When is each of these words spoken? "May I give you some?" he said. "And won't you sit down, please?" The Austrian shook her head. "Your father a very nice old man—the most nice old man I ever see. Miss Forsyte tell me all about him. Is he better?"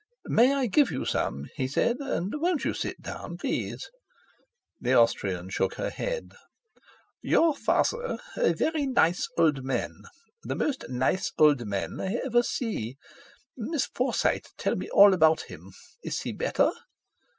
"May 0.25 0.51
I 0.51 0.65
give 0.65 0.89
you 0.89 1.05
some?" 1.05 1.45
he 1.55 1.67
said. 1.67 1.97
"And 1.99 2.33
won't 2.39 2.65
you 2.65 2.73
sit 2.73 3.03
down, 3.03 3.37
please?" 3.37 3.87
The 4.79 4.93
Austrian 4.95 5.49
shook 5.51 5.75
her 5.75 5.91
head. 5.91 6.33
"Your 7.21 7.53
father 7.55 8.17
a 8.35 8.53
very 8.53 8.87
nice 8.87 9.27
old 9.37 9.63
man—the 9.63 10.55
most 10.55 10.89
nice 10.89 11.31
old 11.37 11.67
man 11.67 11.99
I 12.01 12.15
ever 12.15 12.41
see. 12.41 12.95
Miss 13.55 13.85
Forsyte 13.85 14.47
tell 14.57 14.75
me 14.75 14.89
all 14.89 15.13
about 15.13 15.41
him. 15.43 15.71
Is 16.03 16.21
he 16.21 16.31
better?" 16.33 16.71